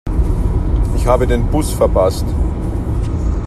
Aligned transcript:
Ich 0.95 1.05
habe 1.05 1.27
den 1.27 1.45
Bus 1.51 1.69
verpasst. 1.73 2.25